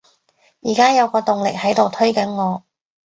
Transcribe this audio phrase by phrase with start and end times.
[0.63, 2.63] 而家有個動力喺度推緊我